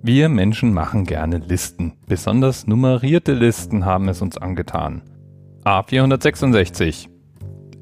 Wir 0.00 0.28
Menschen 0.28 0.72
machen 0.72 1.04
gerne 1.04 1.38
Listen. 1.38 1.94
Besonders 2.06 2.68
nummerierte 2.68 3.32
Listen 3.32 3.84
haben 3.84 4.08
es 4.08 4.22
uns 4.22 4.38
angetan. 4.38 5.02
A466 5.64 7.08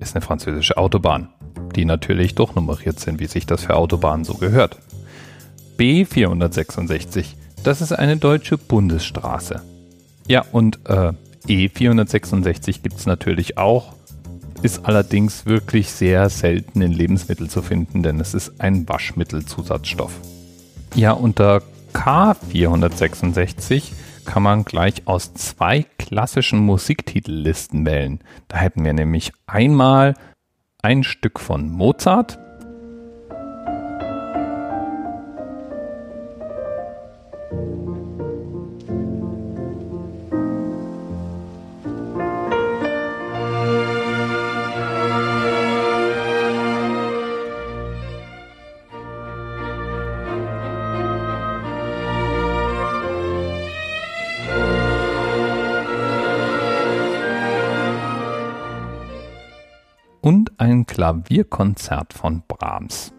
ist 0.01 0.17
eine 0.17 0.25
französische 0.25 0.79
Autobahn, 0.79 1.29
die 1.75 1.85
natürlich 1.85 2.35
durchnummeriert 2.35 2.99
sind, 2.99 3.21
wie 3.21 3.27
sich 3.27 3.45
das 3.45 3.65
für 3.65 3.77
Autobahnen 3.77 4.25
so 4.25 4.35
gehört. 4.35 4.79
B466, 5.79 7.35
das 7.63 7.83
ist 7.83 7.93
eine 7.93 8.17
deutsche 8.17 8.57
Bundesstraße. 8.57 9.61
Ja, 10.27 10.43
und 10.53 10.81
äh, 10.87 11.13
E466 11.47 12.83
gibt 12.83 12.97
es 12.97 13.05
natürlich 13.05 13.59
auch, 13.59 13.93
ist 14.63 14.87
allerdings 14.87 15.45
wirklich 15.45 15.91
sehr 15.91 16.31
selten 16.31 16.81
in 16.81 16.93
Lebensmitteln 16.93 17.51
zu 17.51 17.61
finden, 17.61 18.03
denn 18.03 18.21
es 18.21 18.33
ist 18.33 18.59
ein 18.59 18.89
Waschmittelzusatzstoff. 18.89 20.13
Ja, 20.95 21.13
unter 21.13 21.61
K466 21.97 23.93
kann 24.27 24.43
man 24.43 24.65
gleich 24.65 25.07
aus 25.07 25.33
zwei 25.35 25.85
klassischen 25.99 26.59
Musiktitellisten 26.59 27.87
wählen. 27.87 28.21
Da 28.49 28.59
hätten 28.59 28.85
wir 28.85 28.93
nämlich 28.93 29.33
einmal 29.47 30.15
ein 30.83 31.03
Stück 31.05 31.41
von 31.41 31.71
Mozart 31.71 32.39
ein 60.59 60.87
Klavierkonzert 60.87 62.13
von 62.13 62.43
Brahms. 62.49 63.13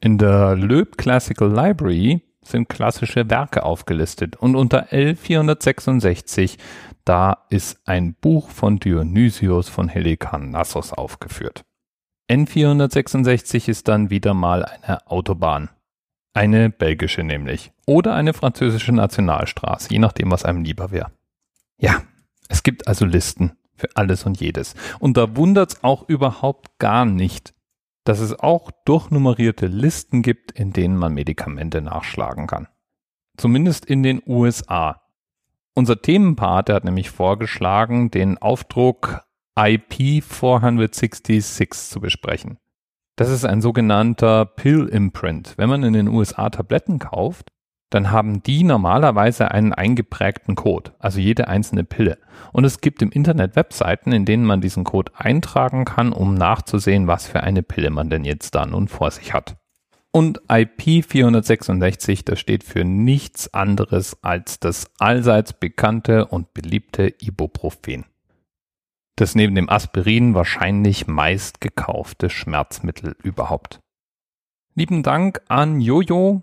In 0.00 0.18
der 0.18 0.54
Loeb 0.54 0.98
Classical 0.98 1.50
Library 1.50 2.20
sind 2.46 2.68
klassische 2.68 3.28
Werke 3.30 3.64
aufgelistet 3.64 4.36
und 4.36 4.56
unter 4.56 4.88
L466, 4.92 6.58
da 7.04 7.44
ist 7.50 7.80
ein 7.86 8.14
Buch 8.14 8.48
von 8.48 8.78
Dionysius 8.78 9.68
von 9.68 9.88
Helikarnassos 9.88 10.92
aufgeführt. 10.92 11.64
N466 12.30 13.68
ist 13.68 13.88
dann 13.88 14.08
wieder 14.10 14.32
mal 14.32 14.64
eine 14.64 15.06
Autobahn. 15.06 15.68
Eine 16.32 16.70
belgische 16.70 17.22
nämlich. 17.22 17.72
Oder 17.86 18.14
eine 18.14 18.32
französische 18.32 18.92
Nationalstraße, 18.92 19.90
je 19.90 19.98
nachdem, 19.98 20.30
was 20.30 20.44
einem 20.44 20.64
lieber 20.64 20.90
wäre. 20.90 21.12
Ja, 21.78 22.02
es 22.48 22.62
gibt 22.62 22.88
also 22.88 23.04
Listen 23.04 23.52
für 23.76 23.88
alles 23.94 24.24
und 24.24 24.40
jedes. 24.40 24.74
Und 24.98 25.16
da 25.16 25.36
wundert's 25.36 25.84
auch 25.84 26.08
überhaupt 26.08 26.78
gar 26.78 27.04
nicht, 27.04 27.54
dass 28.04 28.20
es 28.20 28.38
auch 28.38 28.70
durchnummerierte 28.84 29.66
Listen 29.66 30.22
gibt, 30.22 30.52
in 30.52 30.72
denen 30.72 30.96
man 30.96 31.14
Medikamente 31.14 31.80
nachschlagen 31.80 32.46
kann. 32.46 32.68
Zumindest 33.36 33.86
in 33.86 34.02
den 34.02 34.22
USA. 34.26 35.00
Unser 35.74 36.00
Themenpart 36.00 36.70
hat 36.70 36.84
nämlich 36.84 37.10
vorgeschlagen, 37.10 38.10
den 38.10 38.38
Aufdruck 38.38 39.22
IP 39.58 40.22
466 40.22 41.70
zu 41.72 42.00
besprechen. 42.00 42.58
Das 43.16 43.30
ist 43.30 43.44
ein 43.44 43.60
sogenannter 43.60 44.44
Pill 44.44 44.86
Imprint. 44.86 45.54
Wenn 45.56 45.68
man 45.68 45.82
in 45.82 45.92
den 45.92 46.08
USA 46.08 46.50
Tabletten 46.50 46.98
kauft, 46.98 47.50
dann 47.90 48.10
haben 48.10 48.42
die 48.42 48.64
normalerweise 48.64 49.50
einen 49.50 49.72
eingeprägten 49.72 50.54
Code, 50.56 50.92
also 50.98 51.20
jede 51.20 51.48
einzelne 51.48 51.84
Pille. 51.84 52.18
Und 52.52 52.64
es 52.64 52.80
gibt 52.80 53.02
im 53.02 53.10
Internet 53.10 53.56
Webseiten, 53.56 54.12
in 54.12 54.24
denen 54.24 54.44
man 54.44 54.60
diesen 54.60 54.84
Code 54.84 55.12
eintragen 55.14 55.84
kann, 55.84 56.12
um 56.12 56.34
nachzusehen, 56.34 57.06
was 57.06 57.26
für 57.26 57.42
eine 57.42 57.62
Pille 57.62 57.90
man 57.90 58.10
denn 58.10 58.24
jetzt 58.24 58.54
da 58.54 58.66
nun 58.66 58.88
vor 58.88 59.10
sich 59.10 59.32
hat. 59.32 59.56
Und 60.10 60.42
IP466, 60.48 62.24
das 62.24 62.38
steht 62.38 62.62
für 62.62 62.84
nichts 62.84 63.52
anderes 63.52 64.16
als 64.22 64.60
das 64.60 64.90
allseits 64.98 65.52
bekannte 65.52 66.26
und 66.26 66.54
beliebte 66.54 67.12
Ibuprofen. 67.20 68.04
Das 69.16 69.34
neben 69.34 69.54
dem 69.54 69.68
Aspirin 69.68 70.34
wahrscheinlich 70.34 71.06
meist 71.06 71.60
gekaufte 71.60 72.30
Schmerzmittel 72.30 73.16
überhaupt. 73.22 73.80
Lieben 74.74 75.02
Dank 75.02 75.40
an 75.48 75.80
Jojo, 75.80 76.42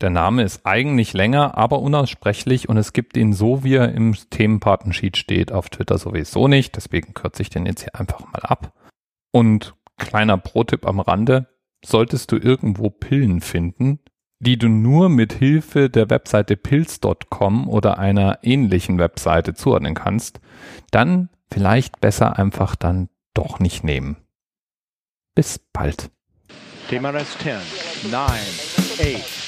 der 0.00 0.10
Name 0.10 0.42
ist 0.42 0.64
eigentlich 0.64 1.12
länger, 1.12 1.58
aber 1.58 1.80
unaussprechlich 1.80 2.68
und 2.68 2.76
es 2.76 2.92
gibt 2.92 3.16
ihn 3.16 3.32
so, 3.32 3.64
wie 3.64 3.74
er 3.74 3.92
im 3.92 4.14
Themenpartensheet 4.14 5.16
steht, 5.16 5.50
auf 5.52 5.70
Twitter 5.70 5.98
sowieso 5.98 6.46
nicht. 6.46 6.76
Deswegen 6.76 7.14
kürze 7.14 7.42
ich 7.42 7.50
den 7.50 7.66
jetzt 7.66 7.82
hier 7.82 7.94
einfach 7.96 8.20
mal 8.20 8.40
ab. 8.42 8.72
Und 9.32 9.74
kleiner 9.96 10.38
Pro-Tipp 10.38 10.86
am 10.86 11.00
Rande, 11.00 11.48
solltest 11.84 12.30
du 12.32 12.36
irgendwo 12.36 12.90
Pillen 12.90 13.40
finden, 13.40 13.98
die 14.40 14.56
du 14.56 14.68
nur 14.68 15.08
mit 15.08 15.32
Hilfe 15.32 15.90
der 15.90 16.10
Webseite 16.10 16.56
pills.com 16.56 17.68
oder 17.68 17.98
einer 17.98 18.38
ähnlichen 18.42 18.98
Webseite 18.98 19.54
zuordnen 19.54 19.94
kannst, 19.94 20.40
dann 20.92 21.28
vielleicht 21.50 22.00
besser 22.00 22.38
einfach 22.38 22.76
dann 22.76 23.08
doch 23.34 23.58
nicht 23.58 23.82
nehmen. 23.82 24.16
Bis 25.34 25.58
bald. 25.58 26.10
Thema 26.88 27.10
Rest 27.10 27.38
10, 27.40 27.52
9, 28.10 28.22
8, 28.30 29.47